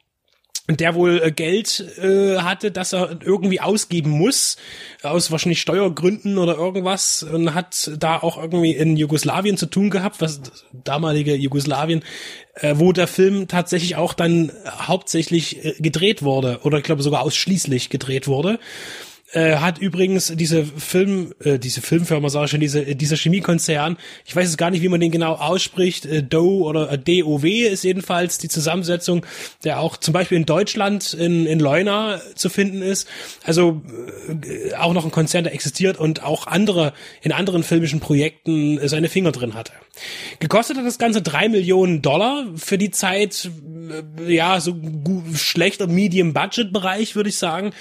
der 0.69 0.95
wohl 0.95 1.23
äh, 1.23 1.33
Geld 1.33 1.85
äh, 1.99 2.39
hatte, 2.39 2.71
das 2.71 2.93
er 2.93 3.19
irgendwie 3.23 3.61
ausgeben 3.61 4.11
muss, 4.11 4.57
aus 5.03 5.31
wahrscheinlich 5.31 5.61
Steuergründen 5.61 6.37
oder 6.37 6.57
irgendwas, 6.57 7.23
und 7.23 7.55
hat 7.55 7.91
da 7.99 8.19
auch 8.19 8.37
irgendwie 8.37 8.73
in 8.73 8.97
Jugoslawien 8.97 9.57
zu 9.57 9.67
tun 9.67 9.89
gehabt, 9.91 10.21
was 10.21 10.41
damalige 10.73 11.35
Jugoslawien, 11.35 12.05
äh, 12.55 12.75
wo 12.77 12.93
der 12.93 13.07
Film 13.07 13.49
tatsächlich 13.49 13.97
auch 13.97 14.13
dann 14.13 14.53
hauptsächlich 14.69 15.65
äh, 15.65 15.75
gedreht 15.79 16.23
wurde, 16.23 16.61
oder 16.65 16.79
ich 16.79 16.85
glaube 16.85 17.03
sogar 17.03 17.23
ausschließlich 17.23 17.89
gedreht 17.89 18.29
wurde 18.29 18.59
äh, 19.33 19.57
hat 19.57 19.79
übrigens 19.79 20.33
diese 20.35 20.65
Film, 20.65 21.35
äh, 21.45 21.59
diese 21.59 21.83
Filmfirma, 21.83 22.31
sag 22.31 22.45
ich 22.45 22.51
schon, 22.51 22.61
diese, 22.61 22.95
dieser 22.95 23.17
Chemiekonzern, 23.17 23.99
ich 24.25 24.35
weiß 24.35 24.49
es 24.49 24.57
gar 24.57 24.71
nicht, 24.71 24.83
wie 24.83 24.89
man 24.89 25.01
den 25.01 25.11
genau 25.11 25.35
ausspricht, 25.35 26.07
äh, 26.07 26.23
DOW 26.23 26.67
oder 26.67 26.91
äh, 26.93 26.99
DOW 26.99 27.45
ist 27.45 27.85
jedenfalls 27.85 28.39
die 28.39 28.49
Zusammensetzung, 28.49 29.27
der 29.65 29.81
auch 29.81 29.97
zum 29.99 30.15
Beispiel 30.15 30.39
in 30.39 30.47
Deutschland 30.47 31.13
in, 31.13 31.47
in 31.47 31.61
Leuna 31.61 32.21
zu 32.35 32.49
finden 32.49 32.81
ist. 32.81 33.07
Also 33.45 33.83
äh, 34.29 34.75
auch 34.75 34.95
noch 34.95 35.05
ein 35.05 35.11
Konzern, 35.11 35.45
der 35.45 35.53
existiert 35.53 35.99
und 35.99 36.23
auch 36.23 36.47
andere, 36.47 36.95
in 37.21 37.33
anderen 37.33 37.63
filmischen 37.63 38.01
Projekten 38.01 38.81
seine 38.89 39.09
Finger 39.09 39.33
drin 39.33 39.55
hatte. 39.55 39.73
Gekostet 40.39 40.77
hat 40.77 40.87
das 40.87 40.99
Ganze 40.99 41.23
drei 41.23 41.49
Millionen 41.49 42.03
Dollar 42.03 42.47
für 42.57 42.79
die 42.79 42.91
Zeit, 42.91 43.51
äh, 44.27 44.33
ja, 44.33 44.61
so 44.61 44.77
schlechter 45.35 45.87
Medium-Budget-Bereich, 45.87 47.17
würde 47.17 47.29
ich 47.29 47.37
sagen. 47.37 47.73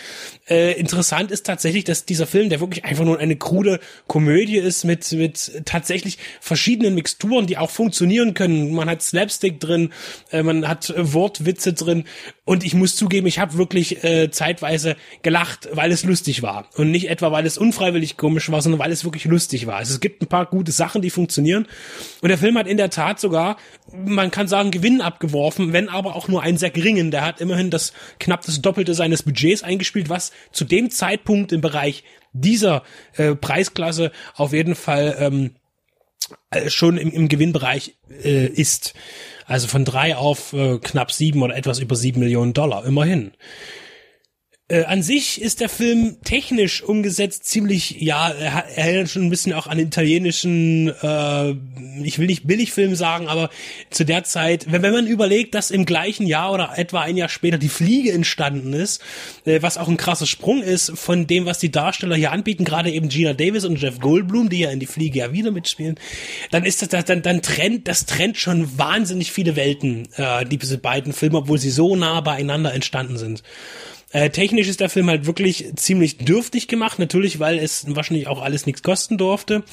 Äh, 0.49 0.73
interessant 0.79 1.31
ist 1.31 1.36
tatsächlich, 1.45 1.83
dass 1.83 2.05
dieser 2.05 2.27
Film, 2.27 2.49
der 2.49 2.59
wirklich 2.59 2.85
einfach 2.85 3.05
nur 3.05 3.19
eine 3.19 3.35
krude 3.35 3.79
Komödie 4.07 4.57
ist 4.57 4.83
mit, 4.83 5.11
mit 5.11 5.63
tatsächlich 5.65 6.17
verschiedenen 6.41 6.95
Mixturen, 6.95 7.47
die 7.47 7.57
auch 7.57 7.69
funktionieren 7.69 8.33
können. 8.33 8.73
Man 8.73 8.89
hat 8.89 9.01
Slapstick 9.01 9.59
drin, 9.59 9.91
äh, 10.31 10.43
man 10.43 10.67
hat 10.67 10.93
Wortwitze 10.97 11.73
drin 11.73 12.05
Und 12.47 12.63
ich 12.63 12.73
muss 12.73 12.95
zugeben, 12.95 13.27
ich 13.27 13.39
habe 13.39 13.57
wirklich 13.57 14.05
äh, 14.05 14.31
zeitweise 14.31 14.95
gelacht, 15.21 15.67
weil 15.73 15.91
es 15.91 16.05
lustig 16.05 16.43
war. 16.43 16.69
Und 16.77 16.91
nicht 16.91 17.09
etwa, 17.09 17.33
weil 17.33 17.45
es 17.45 17.57
unfreiwillig 17.57 18.15
komisch 18.15 18.49
war, 18.49 18.61
sondern 18.61 18.79
weil 18.79 18.93
es 18.93 19.03
wirklich 19.03 19.25
lustig 19.25 19.67
war. 19.67 19.75
Also 19.75 19.93
es 19.93 19.99
gibt 19.99 20.21
ein 20.21 20.27
paar 20.27 20.45
gute 20.45 20.71
Sachen, 20.71 21.01
die 21.01 21.09
funktionieren. 21.09 21.67
Und 22.21 22.29
der 22.29 22.37
Film 22.37 22.57
hat 22.57 22.65
in 22.65 22.77
der 22.77 22.89
Tat 22.89 23.19
sogar, 23.19 23.57
man 23.91 24.31
kann 24.31 24.47
sagen, 24.47 24.71
Gewinn 24.71 25.01
abgeworfen, 25.01 25.73
wenn 25.73 25.89
aber 25.89 26.15
auch 26.15 26.29
nur 26.29 26.41
einen 26.41 26.57
sehr 26.57 26.69
geringen. 26.69 27.11
Der 27.11 27.25
hat 27.25 27.41
immerhin 27.41 27.69
das 27.69 27.91
knapp 28.17 28.45
das 28.45 28.61
Doppelte 28.61 28.93
seines 28.93 29.23
Budgets 29.23 29.61
eingespielt, 29.61 30.07
was 30.07 30.31
zu 30.53 30.63
dem 30.63 30.89
Zeitpunkt 30.89 31.51
im 31.51 31.59
Bereich 31.59 32.05
dieser 32.31 32.83
äh, 33.17 33.35
Preisklasse 33.35 34.13
auf 34.35 34.53
jeden 34.53 34.75
Fall 34.75 35.17
ähm, 35.19 35.51
äh, 36.49 36.69
schon 36.69 36.97
im, 36.97 37.11
im 37.11 37.27
Gewinnbereich 37.27 37.95
äh, 38.23 38.47
ist. 38.47 38.93
Also 39.47 39.67
von 39.67 39.85
drei 39.85 40.15
auf 40.15 40.51
äh, 40.53 40.77
knapp 40.77 41.11
sieben 41.11 41.41
oder 41.41 41.55
etwas 41.55 41.79
über 41.79 41.95
sieben 41.95 42.19
Millionen 42.19 42.53
Dollar, 42.53 42.85
immerhin. 42.85 43.31
Äh, 44.69 44.83
an 44.83 45.01
sich 45.01 45.41
ist 45.41 45.61
der 45.61 45.69
Film 45.69 46.17
technisch 46.25 46.83
umgesetzt 46.83 47.45
ziemlich, 47.45 48.01
ja, 48.01 48.27
er, 48.27 48.65
er 48.65 48.85
erinnert 48.85 49.09
schon 49.09 49.21
ein 49.21 49.29
bisschen 49.29 49.53
auch 49.53 49.65
an 49.65 49.79
italienischen, 49.79 50.89
äh, 50.89 51.51
ich 52.03 52.19
will 52.19 52.27
nicht 52.27 52.45
Billigfilm 52.47 52.93
sagen, 52.93 53.29
aber 53.29 53.49
zu 53.91 54.03
der 54.03 54.25
Zeit, 54.25 54.69
wenn, 54.69 54.81
wenn 54.81 54.91
man 54.91 55.07
überlegt, 55.07 55.55
dass 55.55 55.71
im 55.71 55.85
gleichen 55.85 56.27
Jahr 56.27 56.51
oder 56.51 56.73
etwa 56.75 56.99
ein 56.99 57.15
Jahr 57.15 57.29
später 57.29 57.57
die 57.57 57.69
Fliege 57.69 58.11
entstanden 58.11 58.73
ist, 58.73 59.01
äh, 59.45 59.61
was 59.61 59.77
auch 59.77 59.87
ein 59.87 59.95
krasser 59.95 60.25
Sprung 60.25 60.61
ist 60.61 60.91
von 60.97 61.27
dem, 61.27 61.45
was 61.45 61.59
die 61.59 61.71
Darsteller 61.71 62.17
hier 62.17 62.33
anbieten, 62.33 62.65
gerade 62.65 62.91
eben 62.91 63.07
Gina 63.07 63.31
Davis 63.31 63.63
und 63.63 63.81
Jeff 63.81 64.01
Goldblum, 64.01 64.49
die 64.49 64.59
ja 64.59 64.71
in 64.71 64.81
die 64.81 64.85
Fliege 64.85 65.19
ja 65.19 65.31
wieder 65.31 65.51
mitspielen, 65.51 65.95
dann 66.51 66.65
ist 66.65 66.81
das, 66.81 67.05
dann, 67.05 67.21
dann 67.21 67.41
trennt, 67.41 67.87
das 67.87 68.05
trennt 68.05 68.35
schon 68.35 68.77
wahnsinnig 68.77 69.31
viele 69.31 69.55
Welten, 69.55 70.09
äh, 70.17 70.43
diese 70.43 70.77
beiden 70.77 71.13
Filme, 71.13 71.37
obwohl 71.37 71.57
sie 71.57 71.69
so 71.69 71.95
nah 71.95 72.19
beieinander 72.19 72.73
entstanden 72.73 73.17
sind. 73.17 73.43
Äh, 74.11 74.29
technisch 74.29 74.67
ist 74.67 74.79
der 74.79 74.89
Film 74.89 75.09
halt 75.09 75.25
wirklich 75.25 75.65
ziemlich 75.75 76.17
dürftig 76.17 76.67
gemacht, 76.67 76.97
natürlich, 76.97 77.39
weil 77.39 77.59
es 77.59 77.85
wahrscheinlich 77.95 78.27
auch 78.27 78.41
alles 78.41 78.65
nichts 78.65 78.83
kosten 78.83 79.17
durfte. 79.17 79.63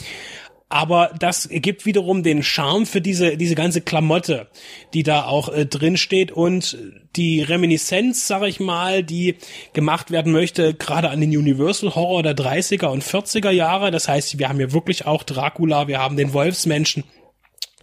Aber 0.68 1.12
das 1.18 1.48
gibt 1.50 1.86
wiederum 1.86 2.24
den 2.24 2.42
Charme 2.42 2.84
für 2.86 3.00
diese, 3.00 3.36
diese 3.36 3.54
ganze 3.54 3.80
Klamotte, 3.80 4.48
die 4.92 5.04
da 5.04 5.24
auch 5.24 5.48
äh, 5.48 5.66
drin 5.66 5.96
steht 5.96 6.32
und 6.32 6.76
die 7.14 7.42
Reminiszenz, 7.42 8.26
sag 8.26 8.42
ich 8.42 8.58
mal, 8.58 9.04
die 9.04 9.36
gemacht 9.72 10.10
werden 10.10 10.32
möchte, 10.32 10.74
gerade 10.74 11.10
an 11.10 11.20
den 11.20 11.30
Universal 11.30 11.94
Horror 11.94 12.24
der 12.24 12.34
30er 12.34 12.86
und 12.86 13.04
40er 13.04 13.50
Jahre. 13.50 13.92
Das 13.92 14.08
heißt, 14.08 14.38
wir 14.40 14.48
haben 14.48 14.58
hier 14.58 14.72
wirklich 14.72 15.06
auch 15.06 15.22
Dracula, 15.22 15.86
wir 15.86 16.00
haben 16.00 16.16
den 16.16 16.32
Wolfsmenschen, 16.32 17.04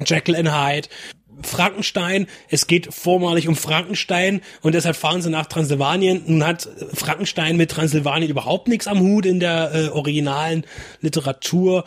Jekyll 0.06 0.36
and 0.36 0.52
Hyde, 0.52 0.90
Frankenstein. 1.44 2.28
Es 2.50 2.68
geht 2.68 2.94
vormalig 2.94 3.48
um 3.48 3.56
Frankenstein 3.56 4.42
und 4.62 4.76
deshalb 4.76 4.96
fahren 4.96 5.22
sie 5.22 5.30
nach 5.30 5.46
Transsilvanien. 5.46 6.24
Nun 6.26 6.46
hat 6.46 6.68
Frankenstein 6.94 7.58
mit 7.58 7.72
Transsilvanien 7.72 8.30
überhaupt 8.30 8.68
nichts 8.68 8.88
am 8.88 9.00
Hut 9.00 9.26
in 9.26 9.40
der 9.40 9.72
äh, 9.74 9.88
originalen 9.90 10.66
Literatur. 11.02 11.86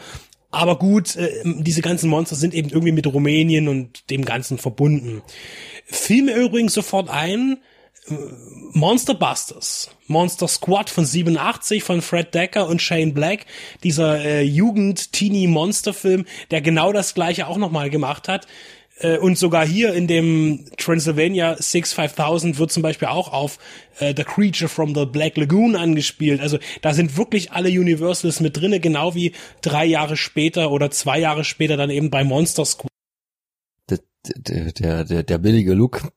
Aber 0.55 0.79
gut, 0.79 1.17
äh, 1.17 1.43
diese 1.45 1.83
ganzen 1.83 2.09
Monster 2.09 2.37
sind 2.37 2.55
eben 2.55 2.71
irgendwie 2.71 2.93
mit 2.93 3.07
Rumänien 3.07 3.67
und 3.69 4.09
dem 4.11 4.25
Ganzen 4.25 4.57
verbunden. 4.57 5.23
Fiel 5.87 6.23
mir 6.23 6.37
übrigens 6.37 6.75
sofort 6.75 7.11
ein, 7.11 7.59
äh, 8.09 8.15
Monster 8.73 9.15
Busters, 9.15 9.91
Monster 10.07 10.47
Squad 10.49 10.91
von 10.91 11.05
87 11.05 11.83
von 11.83 12.03
Fred 12.03 12.35
Decker 12.35 12.69
und 12.69 12.83
Shane 12.83 13.15
Black, 13.15 13.47
dieser 13.83 14.25
äh, 14.25 14.43
Jugend-Teenie-Monster-Film, 14.43 16.25
der 16.51 16.61
genau 16.61 16.93
das 16.93 17.15
gleiche 17.15 17.47
auch 17.47 17.57
nochmal 17.57 17.91
gemacht 17.91 18.29
hat. 18.29 18.47
Äh, 18.99 19.19
und 19.19 19.37
sogar 19.37 19.67
hier 19.67 19.93
in 19.95 20.07
dem 20.07 20.67
Transylvania 20.77 21.57
6 21.59 21.93
5000 21.93 22.59
wird 22.59 22.71
zum 22.71 22.83
Beispiel 22.83 23.09
auch 23.09 23.33
auf 23.33 23.59
äh, 23.99 24.15
The 24.17 24.25
Creature 24.25 24.69
from 24.69 24.95
the 24.95 25.05
Black 25.05 25.37
Lagoon 25.37 25.77
angespielt. 25.77 26.41
Also 26.41 26.59
da 26.83 26.95
sind 26.95 27.17
wirklich 27.17 27.53
alle 27.53 27.69
Universals 27.69 28.41
mit 28.41 28.57
drinne, 28.57 28.81
genau 28.81 29.15
wie 29.15 29.33
drei 29.63 29.85
Jahre 29.85 30.17
später 30.17 30.71
oder 30.71 30.91
zwei 30.91 31.19
Jahre 31.19 31.45
später 31.45 31.77
dann 31.77 31.91
eben 31.91 32.11
bei 32.11 32.25
Monster 32.25 32.65
Squad. 32.65 32.91
Der, 33.91 34.73
der, 34.73 35.05
der, 35.05 35.23
der, 35.23 35.39
billige 35.39 35.75
Look, 35.75 36.11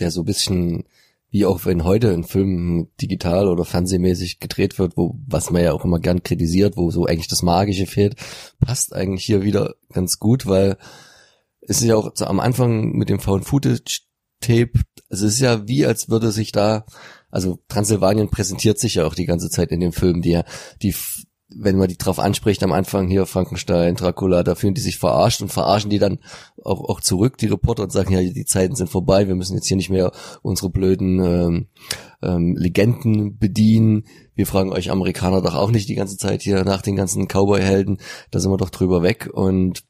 der 0.00 0.10
so 0.10 0.24
bisschen 0.24 0.84
wie 1.30 1.46
auch 1.46 1.64
wenn 1.66 1.84
heute 1.84 2.12
ein 2.12 2.24
Film 2.24 2.88
digital 3.00 3.48
oder 3.48 3.64
fernsehmäßig 3.64 4.40
gedreht 4.40 4.78
wird, 4.78 4.96
wo 4.96 5.16
was 5.26 5.50
man 5.50 5.62
ja 5.62 5.72
auch 5.72 5.84
immer 5.84 6.00
gern 6.00 6.22
kritisiert, 6.22 6.76
wo 6.76 6.90
so 6.90 7.06
eigentlich 7.06 7.28
das 7.28 7.42
Magische 7.42 7.86
fehlt, 7.86 8.16
passt 8.60 8.92
eigentlich 8.92 9.24
hier 9.24 9.42
wieder 9.42 9.74
ganz 9.92 10.18
gut, 10.18 10.46
weil 10.46 10.76
es 11.68 11.80
ist 11.80 11.86
ja 11.86 11.96
auch 11.96 12.10
so 12.14 12.26
am 12.26 12.40
Anfang 12.40 12.92
mit 12.92 13.08
dem 13.08 13.20
Found 13.20 13.44
Footage 13.44 14.00
Tape, 14.40 14.72
es 15.08 15.22
ist 15.22 15.40
ja 15.40 15.66
wie, 15.66 15.86
als 15.86 16.08
würde 16.08 16.30
sich 16.30 16.52
da, 16.52 16.84
also 17.30 17.58
Transsilvanien 17.68 18.30
präsentiert 18.30 18.78
sich 18.78 18.96
ja 18.96 19.06
auch 19.06 19.14
die 19.14 19.26
ganze 19.26 19.48
Zeit 19.48 19.70
in 19.70 19.80
dem 19.80 19.92
Film, 19.92 20.20
die 20.22 20.30
ja, 20.30 20.44
die, 20.82 20.94
wenn 21.48 21.78
man 21.78 21.88
die 21.88 21.96
drauf 21.96 22.18
anspricht 22.18 22.62
am 22.62 22.72
Anfang 22.72 23.08
hier, 23.08 23.26
Frankenstein, 23.26 23.94
Dracula, 23.94 24.42
da 24.42 24.54
fühlen 24.54 24.74
die 24.74 24.80
sich 24.80 24.98
verarscht 24.98 25.40
und 25.40 25.52
verarschen 25.52 25.88
die 25.88 25.98
dann 25.98 26.18
auch, 26.62 26.80
auch 26.80 27.00
zurück, 27.00 27.38
die 27.38 27.46
Reporter, 27.46 27.84
und 27.84 27.92
sagen, 27.92 28.12
ja, 28.12 28.20
die 28.20 28.44
Zeiten 28.44 28.74
sind 28.74 28.90
vorbei, 28.90 29.28
wir 29.28 29.34
müssen 29.34 29.54
jetzt 29.54 29.66
hier 29.66 29.76
nicht 29.76 29.90
mehr 29.90 30.12
unsere 30.42 30.70
blöden 30.70 31.20
ähm, 31.24 31.68
ähm, 32.22 32.56
Legenden 32.56 33.38
bedienen. 33.38 34.04
Wir 34.34 34.46
fragen 34.46 34.72
euch 34.72 34.90
Amerikaner 34.90 35.42
doch 35.42 35.54
auch 35.54 35.70
nicht 35.70 35.88
die 35.88 35.94
ganze 35.94 36.18
Zeit 36.18 36.42
hier 36.42 36.64
nach 36.64 36.82
den 36.82 36.96
ganzen 36.96 37.28
Cowboy-Helden, 37.28 37.98
da 38.30 38.40
sind 38.40 38.50
wir 38.50 38.58
doch 38.58 38.70
drüber 38.70 39.02
weg 39.02 39.30
und 39.32 39.84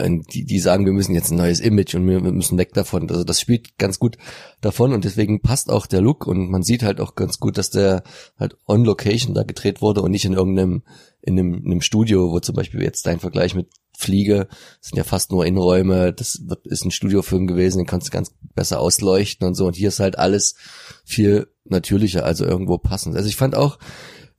die, 0.00 0.44
die 0.44 0.58
sagen, 0.58 0.84
wir 0.84 0.92
müssen 0.92 1.14
jetzt 1.14 1.30
ein 1.30 1.38
neues 1.38 1.60
Image 1.60 1.94
und 1.94 2.06
wir, 2.08 2.20
müssen 2.20 2.58
weg 2.58 2.74
davon. 2.74 3.08
Also 3.08 3.24
das 3.24 3.40
spielt 3.40 3.78
ganz 3.78 3.98
gut 3.98 4.18
davon 4.60 4.92
und 4.92 5.04
deswegen 5.04 5.40
passt 5.40 5.70
auch 5.70 5.86
der 5.86 6.00
Look 6.00 6.26
und 6.26 6.50
man 6.50 6.62
sieht 6.62 6.82
halt 6.82 7.00
auch 7.00 7.14
ganz 7.14 7.38
gut, 7.38 7.56
dass 7.56 7.70
der 7.70 8.02
halt 8.38 8.56
on 8.66 8.84
Location 8.84 9.34
da 9.34 9.44
gedreht 9.44 9.80
wurde 9.82 10.02
und 10.02 10.10
nicht 10.10 10.24
in 10.24 10.32
irgendeinem 10.32 10.82
in 11.22 11.38
einem, 11.38 11.54
in 11.54 11.72
einem 11.72 11.80
Studio, 11.80 12.30
wo 12.30 12.40
zum 12.40 12.54
Beispiel 12.54 12.82
jetzt 12.82 13.06
dein 13.06 13.20
Vergleich 13.20 13.54
mit 13.54 13.68
Fliege 13.96 14.48
sind 14.80 14.96
ja 14.96 15.04
fast 15.04 15.30
nur 15.32 15.46
Innenräume. 15.46 16.12
Das 16.12 16.42
wird, 16.46 16.66
ist 16.66 16.84
ein 16.84 16.90
Studiofilm 16.90 17.46
gewesen, 17.46 17.78
den 17.78 17.86
kannst 17.86 18.08
du 18.08 18.10
ganz 18.12 18.32
besser 18.54 18.80
ausleuchten 18.80 19.46
und 19.46 19.54
so. 19.54 19.66
Und 19.66 19.74
hier 19.74 19.88
ist 19.88 20.00
halt 20.00 20.18
alles 20.18 20.54
viel 21.04 21.48
natürlicher, 21.64 22.24
also 22.24 22.44
irgendwo 22.44 22.78
passend. 22.78 23.16
Also 23.16 23.28
ich 23.28 23.36
fand 23.36 23.56
auch, 23.56 23.78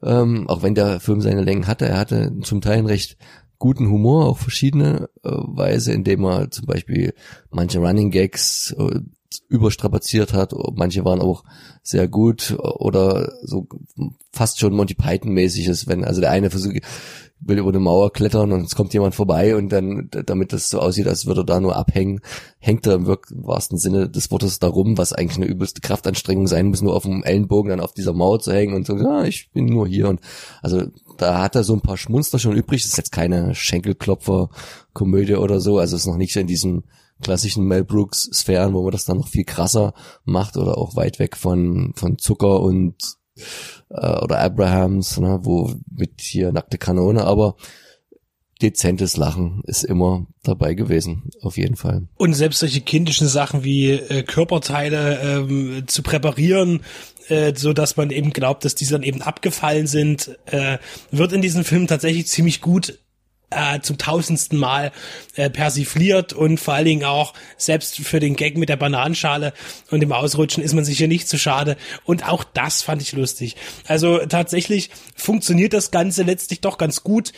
ähm, 0.01 0.47
auch 0.47 0.61
wenn 0.61 0.75
der 0.75 0.99
Film 0.99 1.21
seine 1.21 1.41
Längen 1.41 1.67
hatte, 1.67 1.87
er 1.87 1.97
hatte 1.97 2.31
zum 2.43 2.61
Teil 2.61 2.77
ein 2.77 2.85
recht 2.85 3.17
guten 3.59 3.89
Humor 3.89 4.25
auf 4.25 4.39
verschiedene 4.39 5.09
äh, 5.23 5.29
Weise, 5.29 5.93
indem 5.93 6.23
er 6.25 6.51
zum 6.51 6.65
Beispiel 6.65 7.13
manche 7.49 7.79
Running 7.79 8.11
Gags 8.11 8.75
äh, 8.77 8.99
überstrapaziert 9.49 10.33
hat, 10.33 10.53
manche 10.75 11.03
waren 11.05 11.21
auch 11.21 11.43
sehr 11.83 12.07
gut 12.07 12.57
oder 12.59 13.33
so 13.43 13.67
fast 14.31 14.59
schon 14.59 14.73
Monty 14.73 14.93
Python 14.93 15.33
mäßiges, 15.33 15.87
wenn 15.87 16.03
also 16.03 16.21
der 16.21 16.31
eine 16.31 16.49
versucht 16.49 16.81
will 17.39 17.59
über 17.59 17.69
eine 17.69 17.79
Mauer 17.79 18.11
klettern 18.11 18.51
und 18.51 18.63
es 18.63 18.75
kommt 18.75 18.93
jemand 18.93 19.13
vorbei 19.13 19.55
und 19.55 19.69
dann, 19.69 20.09
damit 20.25 20.53
das 20.53 20.69
so 20.69 20.79
aussieht, 20.79 21.07
als 21.07 21.27
würde 21.27 21.41
er 21.41 21.45
da 21.45 21.59
nur 21.59 21.75
abhängen, 21.75 22.19
hängt 22.57 22.87
er 22.87 22.95
im 22.95 23.05
wahrsten 23.05 23.77
Sinne 23.77 24.09
des 24.09 24.31
Wortes 24.31 24.57
darum, 24.57 24.97
was 24.97 25.13
eigentlich 25.13 25.37
eine 25.37 25.45
übelste 25.45 25.81
Kraftanstrengung 25.81 26.47
sein 26.47 26.67
muss, 26.67 26.81
nur 26.81 26.95
auf 26.95 27.03
dem 27.03 27.23
Ellenbogen 27.23 27.69
dann 27.69 27.79
auf 27.79 27.93
dieser 27.93 28.13
Mauer 28.13 28.39
zu 28.39 28.51
hängen 28.51 28.75
und 28.75 28.87
so, 28.87 28.97
ja, 28.97 29.23
ich 29.23 29.51
bin 29.51 29.65
nur 29.65 29.87
hier 29.87 30.09
und 30.09 30.19
also 30.63 30.83
da 31.17 31.41
hat 31.41 31.55
er 31.55 31.63
so 31.63 31.73
ein 31.73 31.81
paar 31.81 31.97
Schmunster 31.97 32.39
schon 32.39 32.55
übrig. 32.55 32.83
Das 32.83 32.91
ist 32.91 32.97
jetzt 32.97 33.11
keine 33.11 33.55
Schenkelklopfer-Komödie 33.55 35.35
oder 35.35 35.59
so. 35.59 35.79
Also 35.79 35.95
ist 35.95 36.05
noch 36.05 36.17
nicht 36.17 36.33
so 36.33 36.39
in 36.39 36.47
diesem 36.47 36.83
klassischen 37.21 37.65
Mel 37.65 37.83
Brooks 37.83 38.29
Sphären, 38.33 38.73
wo 38.73 38.83
man 38.83 38.91
das 38.91 39.05
dann 39.05 39.17
noch 39.17 39.27
viel 39.27 39.45
krasser 39.45 39.93
macht 40.23 40.57
oder 40.57 40.77
auch 40.77 40.95
weit 40.95 41.19
weg 41.19 41.37
von, 41.37 41.93
von 41.95 42.17
Zucker 42.17 42.61
und 42.61 42.95
äh, 43.89 44.19
oder 44.19 44.39
Abrahams, 44.39 45.19
ne, 45.19 45.39
wo 45.43 45.73
mit 45.91 46.21
hier 46.21 46.51
nackte 46.51 46.77
Kanone, 46.77 47.23
aber 47.23 47.55
dezentes 48.61 49.17
Lachen 49.17 49.61
ist 49.65 49.83
immer 49.83 50.25
dabei 50.43 50.73
gewesen, 50.73 51.29
auf 51.41 51.57
jeden 51.57 51.75
Fall. 51.75 52.07
Und 52.15 52.33
selbst 52.33 52.59
solche 52.59 52.81
kindischen 52.81 53.27
Sachen 53.27 53.63
wie 53.63 53.91
äh, 53.91 54.23
Körperteile 54.23 55.19
ähm, 55.21 55.83
zu 55.87 56.01
präparieren, 56.01 56.81
äh, 57.27 57.53
so 57.55 57.73
dass 57.73 57.97
man 57.97 58.09
eben 58.09 58.31
glaubt, 58.31 58.65
dass 58.65 58.75
diese 58.75 58.93
dann 58.93 59.03
eben 59.03 59.21
abgefallen 59.21 59.87
sind, 59.87 60.37
äh, 60.47 60.79
wird 61.11 61.33
in 61.33 61.41
diesem 61.41 61.63
Film 61.63 61.87
tatsächlich 61.87 62.27
ziemlich 62.27 62.61
gut 62.61 62.99
äh, 63.49 63.79
zum 63.79 63.97
tausendsten 63.97 64.57
Mal 64.57 64.91
äh, 65.35 65.49
persifliert 65.49 66.33
und 66.33 66.59
vor 66.59 66.73
allen 66.73 66.85
Dingen 66.85 67.05
auch 67.05 67.33
selbst 67.57 67.97
für 67.97 68.19
den 68.19 68.35
Gag 68.35 68.57
mit 68.57 68.69
der 68.69 68.75
Bananenschale 68.75 69.53
und 69.89 70.01
dem 70.01 70.11
Ausrutschen 70.11 70.63
ist 70.63 70.73
man 70.73 70.83
sich 70.83 70.97
hier 70.97 71.07
nicht 71.07 71.29
zu 71.29 71.37
schade 71.37 71.77
und 72.03 72.27
auch 72.27 72.43
das 72.43 72.81
fand 72.81 73.01
ich 73.01 73.13
lustig. 73.13 73.55
Also 73.85 74.19
tatsächlich 74.19 74.89
funktioniert 75.15 75.73
das 75.73 75.91
Ganze 75.91 76.23
letztlich 76.23 76.61
doch 76.61 76.77
ganz 76.77 77.03
gut 77.03 77.31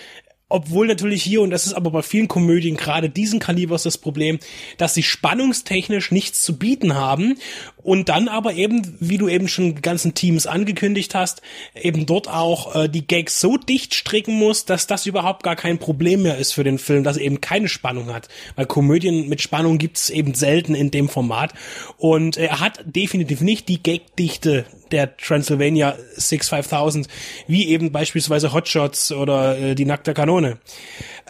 obwohl 0.49 0.87
natürlich 0.87 1.23
hier, 1.23 1.41
und 1.41 1.51
das 1.51 1.67
ist 1.67 1.73
aber 1.73 1.91
bei 1.91 2.01
vielen 2.01 2.27
Komödien 2.27 2.75
gerade 2.75 3.09
diesen 3.09 3.39
Kalibers 3.39 3.83
das 3.83 3.97
Problem, 3.97 4.39
dass 4.77 4.95
sie 4.95 5.03
spannungstechnisch 5.03 6.11
nichts 6.11 6.41
zu 6.41 6.57
bieten 6.57 6.95
haben 6.95 7.37
und 7.83 8.09
dann 8.09 8.27
aber 8.27 8.53
eben, 8.53 8.97
wie 8.99 9.17
du 9.17 9.29
eben 9.29 9.47
schon 9.47 9.81
ganzen 9.81 10.15
Teams 10.15 10.47
angekündigt 10.47 11.15
hast, 11.15 11.41
eben 11.75 12.05
dort 12.05 12.27
auch 12.27 12.75
äh, 12.75 12.89
die 12.89 13.05
Gags 13.05 13.39
so 13.39 13.57
dicht 13.57 13.93
stricken 13.93 14.33
muss, 14.33 14.65
dass 14.65 14.87
das 14.87 15.05
überhaupt 15.05 15.43
gar 15.43 15.55
kein 15.55 15.77
Problem 15.77 16.23
mehr 16.23 16.37
ist 16.37 16.53
für 16.53 16.63
den 16.63 16.79
Film, 16.79 17.03
dass 17.03 17.17
er 17.17 17.25
eben 17.25 17.41
keine 17.41 17.69
Spannung 17.69 18.11
hat. 18.11 18.27
Weil 18.55 18.65
Komödien 18.65 19.29
mit 19.29 19.41
Spannung 19.41 19.77
gibt 19.77 19.97
es 19.97 20.09
eben 20.09 20.33
selten 20.33 20.75
in 20.75 20.91
dem 20.91 21.09
Format. 21.09 21.53
Und 21.97 22.37
er 22.37 22.59
hat 22.59 22.79
definitiv 22.85 23.41
nicht 23.41 23.69
die 23.69 23.81
Gagdichte 23.81 24.65
der 24.91 25.17
Transylvania 25.17 25.97
65000, 26.15 27.07
wie 27.47 27.67
eben 27.67 27.91
beispielsweise 27.91 28.53
Hotshots 28.53 29.11
oder 29.11 29.57
äh, 29.57 29.75
die 29.75 29.85
nackte 29.85 30.13
Kanone. 30.13 30.59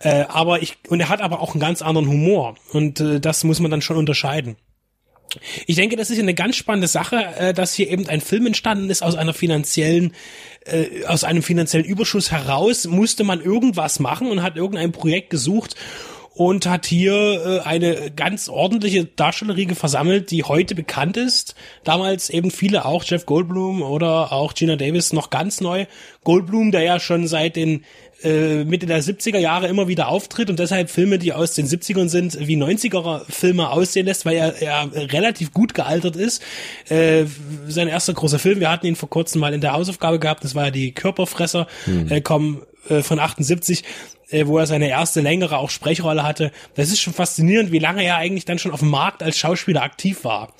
Äh, 0.01 0.25
aber 0.27 0.61
ich, 0.61 0.77
und 0.89 0.99
er 0.99 1.09
hat 1.09 1.21
aber 1.21 1.41
auch 1.41 1.51
einen 1.51 1.61
ganz 1.61 1.81
anderen 1.81 2.07
Humor. 2.07 2.55
Und 2.71 2.99
äh, 2.99 3.19
das 3.19 3.43
muss 3.43 3.59
man 3.59 3.71
dann 3.71 3.81
schon 3.81 3.97
unterscheiden. 3.97 4.55
Ich 5.67 5.75
denke, 5.75 5.95
das 5.95 6.09
ist 6.09 6.19
eine 6.19 6.33
ganz 6.33 6.55
spannende 6.55 6.87
Sache, 6.87 7.17
äh, 7.37 7.53
dass 7.53 7.73
hier 7.73 7.89
eben 7.89 8.07
ein 8.07 8.21
Film 8.21 8.47
entstanden 8.47 8.89
ist 8.89 9.03
aus 9.03 9.15
einer 9.15 9.33
finanziellen, 9.33 10.13
äh, 10.65 11.05
aus 11.05 11.23
einem 11.23 11.43
finanziellen 11.43 11.85
Überschuss 11.85 12.31
heraus 12.31 12.87
musste 12.87 13.23
man 13.23 13.41
irgendwas 13.41 13.99
machen 13.99 14.31
und 14.31 14.41
hat 14.41 14.55
irgendein 14.55 14.91
Projekt 14.91 15.29
gesucht 15.29 15.75
und 16.39 16.67
hat 16.67 16.85
hier 16.85 17.13
äh, 17.13 17.67
eine 17.67 18.11
ganz 18.15 18.47
ordentliche 18.47 19.03
Darstellerriege 19.03 19.75
versammelt, 19.75 20.31
die 20.31 20.45
heute 20.45 20.73
bekannt 20.73 21.17
ist. 21.17 21.53
Damals 21.83 22.29
eben 22.29 22.49
viele 22.49 22.85
auch, 22.85 23.03
Jeff 23.03 23.25
Goldblum 23.25 23.81
oder 23.81 24.31
auch 24.31 24.53
Gina 24.53 24.77
Davis 24.77 25.11
noch 25.11 25.31
ganz 25.31 25.59
neu. 25.59 25.85
Goldblum, 26.23 26.71
der 26.71 26.83
ja 26.83 27.01
schon 27.01 27.27
seit 27.27 27.57
den 27.57 27.83
äh, 28.23 28.63
Mitte 28.63 28.85
der 28.85 29.03
70er 29.03 29.37
Jahre 29.37 29.67
immer 29.67 29.89
wieder 29.89 30.07
auftritt 30.07 30.49
und 30.49 30.59
deshalb 30.59 30.89
Filme, 30.89 31.19
die 31.19 31.33
aus 31.33 31.55
den 31.55 31.67
70ern 31.67 32.07
sind, 32.07 32.47
wie 32.47 32.55
90er 32.55 33.29
Filme 33.29 33.69
aussehen 33.69 34.05
lässt, 34.05 34.25
weil 34.25 34.37
er, 34.37 34.61
er 34.61 34.89
relativ 35.11 35.51
gut 35.51 35.73
gealtert 35.73 36.15
ist. 36.15 36.41
Äh, 36.87 37.25
sein 37.67 37.89
erster 37.89 38.13
großer 38.13 38.39
Film, 38.39 38.61
wir 38.61 38.71
hatten 38.71 38.85
ihn 38.85 38.95
vor 38.95 39.09
kurzem 39.09 39.41
mal 39.41 39.53
in 39.53 39.59
der 39.59 39.73
Hausaufgabe 39.73 40.19
gehabt, 40.19 40.45
das 40.45 40.55
war 40.55 40.65
ja 40.65 40.71
die 40.71 40.93
Körperfresser, 40.93 41.67
hm. 41.83 42.09
äh, 42.09 42.21
kommen 42.21 42.61
äh, 42.87 43.01
von 43.01 43.19
78 43.19 43.83
äh, 44.29 44.47
wo 44.47 44.57
er 44.57 44.67
seine 44.67 44.89
erste 44.89 45.21
längere 45.21 45.57
auch 45.57 45.69
Sprechrolle 45.69 46.23
hatte. 46.23 46.51
Das 46.75 46.89
ist 46.89 47.01
schon 47.01 47.13
faszinierend, 47.13 47.71
wie 47.71 47.79
lange 47.79 48.03
er 48.03 48.17
eigentlich 48.17 48.45
dann 48.45 48.59
schon 48.59 48.71
auf 48.71 48.79
dem 48.79 48.89
Markt 48.89 49.23
als 49.23 49.37
Schauspieler 49.37 49.81
aktiv 49.81 50.23
war. 50.23 50.53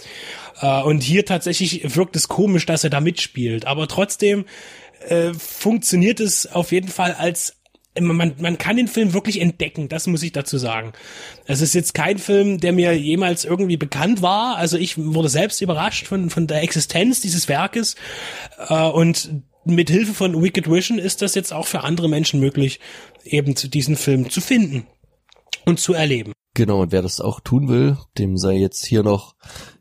Äh, 0.62 0.82
und 0.82 1.02
hier 1.04 1.26
tatsächlich 1.26 1.96
wirkt 1.96 2.16
es 2.16 2.28
komisch, 2.28 2.66
dass 2.66 2.84
er 2.84 2.90
da 2.90 3.02
mitspielt. 3.02 3.66
Aber 3.66 3.88
trotzdem 3.88 4.46
äh, 5.08 5.34
funktioniert 5.34 6.20
es 6.20 6.52
auf 6.52 6.72
jeden 6.72 6.90
Fall 6.90 7.14
als 7.14 7.56
man, 8.00 8.34
man 8.38 8.58
kann 8.58 8.78
den 8.78 8.88
Film 8.88 9.14
wirklich 9.14 9.42
entdecken, 9.42 9.90
das 9.90 10.08
muss 10.08 10.24
ich 10.24 10.32
dazu 10.32 10.58
sagen. 10.58 10.94
Es 11.46 11.60
ist 11.60 11.74
jetzt 11.74 11.94
kein 11.94 12.18
Film, 12.18 12.60
der 12.60 12.72
mir 12.72 12.98
jemals 12.98 13.46
irgendwie 13.46 13.78
bekannt 13.78 14.22
war. 14.22 14.58
Also 14.58 14.78
ich 14.78 14.98
wurde 14.98 15.28
selbst 15.28 15.62
überrascht 15.62 16.08
von, 16.08 16.30
von 16.30 16.48
der 16.48 16.64
Existenz 16.64 17.20
dieses 17.20 17.50
Werkes. 17.50 17.96
Äh, 18.70 18.84
und 18.84 19.30
mit 19.76 19.90
Hilfe 19.90 20.14
von 20.14 20.42
Wicked 20.42 20.70
Vision 20.70 21.00
ist 21.00 21.22
das 21.22 21.36
jetzt 21.36 21.54
auch 21.54 21.68
für 21.68 21.84
andere 21.84 22.10
Menschen 22.10 22.40
möglich, 22.40 22.80
eben 23.24 23.56
diesen 23.56 23.96
Film 23.96 24.30
zu 24.30 24.42
finden 24.42 24.88
und 25.66 25.80
zu 25.80 25.94
erleben. 25.94 26.34
Genau, 26.56 26.82
und 26.82 26.92
wer 26.92 27.02
das 27.02 27.22
auch 27.22 27.40
tun 27.40 27.70
will, 27.70 27.98
dem 28.18 28.36
sei 28.36 28.58
jetzt 28.58 28.86
hier 28.86 29.04
noch 29.04 29.36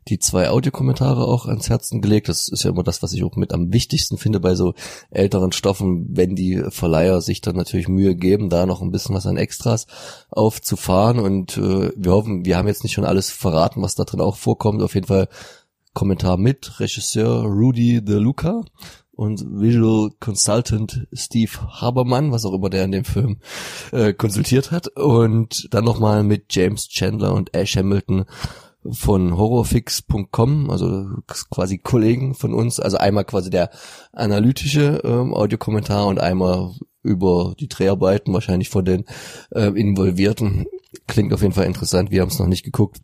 die 0.07 0.19
zwei 0.19 0.49
Audiokommentare 0.49 1.25
auch 1.27 1.45
ans 1.45 1.69
Herzen 1.69 2.01
gelegt. 2.01 2.29
Das 2.29 2.47
ist 2.47 2.63
ja 2.63 2.69
immer 2.69 2.83
das, 2.83 3.03
was 3.03 3.11
ich 3.11 3.23
auch 3.23 3.35
mit 3.35 3.53
am 3.53 3.73
wichtigsten 3.73 4.17
finde 4.17 4.39
bei 4.39 4.55
so 4.55 4.73
älteren 5.09 5.51
Stoffen, 5.51 6.07
wenn 6.09 6.35
die 6.35 6.63
Verleiher 6.69 7.21
sich 7.21 7.41
dann 7.41 7.55
natürlich 7.55 7.87
Mühe 7.87 8.15
geben, 8.15 8.49
da 8.49 8.65
noch 8.65 8.81
ein 8.81 8.91
bisschen 8.91 9.15
was 9.15 9.25
an 9.25 9.37
Extras 9.37 9.87
aufzufahren. 10.29 11.19
Und 11.19 11.57
äh, 11.57 11.91
wir 11.95 12.11
hoffen, 12.11 12.45
wir 12.45 12.57
haben 12.57 12.67
jetzt 12.67 12.83
nicht 12.83 12.93
schon 12.93 13.05
alles 13.05 13.29
verraten, 13.29 13.81
was 13.81 13.95
da 13.95 14.05
drin 14.05 14.21
auch 14.21 14.37
vorkommt. 14.37 14.81
Auf 14.81 14.95
jeden 14.95 15.07
Fall 15.07 15.27
Kommentar 15.93 16.37
mit 16.37 16.79
Regisseur 16.79 17.43
Rudy 17.43 18.03
De 18.03 18.19
Luca 18.19 18.63
und 19.19 19.43
Visual 19.51 20.11
Consultant 20.21 21.05
Steve 21.11 21.51
Habermann, 21.81 22.31
was 22.31 22.45
auch 22.45 22.53
immer 22.53 22.69
der 22.69 22.85
in 22.85 22.93
dem 22.93 23.03
Film 23.03 23.39
äh, 23.91 24.13
konsultiert 24.13 24.71
hat. 24.71 24.87
Und 24.95 25.67
dann 25.71 25.83
nochmal 25.83 26.23
mit 26.23 26.45
James 26.51 26.87
Chandler 26.87 27.33
und 27.33 27.53
Ash 27.53 27.75
Hamilton 27.75 28.23
von 28.89 29.35
horrorfix.com, 29.35 30.69
also 30.69 31.05
quasi 31.49 31.79
Kollegen 31.79 32.33
von 32.33 32.53
uns. 32.53 32.79
Also 32.79 32.95
einmal 32.95 33.25
quasi 33.25 33.49
der 33.49 33.71
analytische 34.13 35.01
ähm, 35.03 35.33
Audiokommentar 35.33 36.07
und 36.07 36.21
einmal 36.21 36.71
über 37.03 37.55
die 37.59 37.67
Dreharbeiten, 37.67 38.33
wahrscheinlich 38.33 38.69
von 38.69 38.85
den 38.85 39.03
äh, 39.51 39.67
Involvierten. 39.67 40.65
Klingt 41.07 41.33
auf 41.33 41.41
jeden 41.41 41.53
Fall 41.53 41.65
interessant. 41.65 42.09
Wir 42.09 42.21
haben 42.21 42.29
es 42.29 42.39
noch 42.39 42.47
nicht 42.47 42.63
geguckt. 42.63 43.01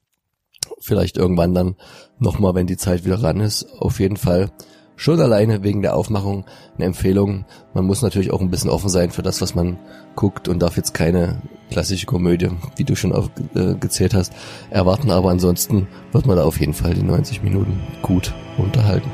Vielleicht 0.79 1.17
irgendwann 1.17 1.53
dann 1.53 1.75
nochmal, 2.19 2.55
wenn 2.55 2.67
die 2.67 2.77
Zeit 2.77 3.03
wieder 3.03 3.22
ran 3.22 3.41
ist. 3.41 3.65
Auf 3.65 4.00
jeden 4.00 4.15
Fall 4.15 4.50
schon 4.96 5.20
alleine 5.20 5.64
wegen 5.64 5.82
der 5.82 5.96
Aufmachung 5.96 6.46
eine 6.78 6.86
Empfehlung. 6.86 7.46
Man 7.74 7.86
muss 7.86 8.02
natürlich 8.02 8.32
auch 8.32 8.41
ein 8.41 8.50
bisschen 8.50 8.69
offen 8.69 8.89
sein 8.89 9.12
für 9.12 9.24
das, 9.24 9.41
was 9.41 9.56
man 9.56 9.78
guckt 10.15 10.48
und 10.48 10.60
darf 10.60 10.78
jetzt 10.78 10.93
keine 10.93 11.41
klassische 11.69 12.06
Komödie, 12.06 12.50
wie 12.76 12.84
du 12.84 12.96
schon 12.96 13.13
aufgezählt 13.13 14.13
äh, 14.13 14.17
hast, 14.17 14.34
erwarten. 14.69 15.12
Aber 15.12 15.30
ansonsten 15.30 15.88
wird 16.12 16.26
man 16.26 16.38
da 16.38 16.43
auf 16.43 16.60
jeden 16.60 16.74
Fall 16.74 16.93
die 16.93 17.04
90 17.04 17.43
Minuten 17.43 17.82
gut 18.02 18.34
unterhalten. 18.58 19.10